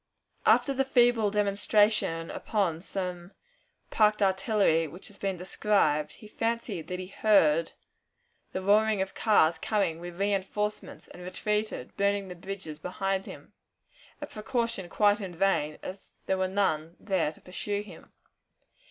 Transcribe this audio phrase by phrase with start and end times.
[0.47, 3.33] After the feeble demonstration upon some
[3.91, 7.73] parked artillery which has been described, he fancied that he heard
[8.51, 13.53] the roaring of cars coming with reënforcements, and retreated, burning the bridges behind him
[14.19, 18.11] a precaution quite in vain, as there were none there to pursue him.